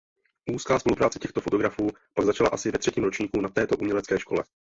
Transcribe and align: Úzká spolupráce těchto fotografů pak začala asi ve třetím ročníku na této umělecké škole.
Úzká 0.53 0.79
spolupráce 0.79 1.19
těchto 1.19 1.41
fotografů 1.41 1.87
pak 2.13 2.25
začala 2.25 2.49
asi 2.49 2.71
ve 2.71 2.77
třetím 2.77 3.03
ročníku 3.03 3.41
na 3.41 3.49
této 3.49 3.77
umělecké 3.77 4.19
škole. 4.19 4.43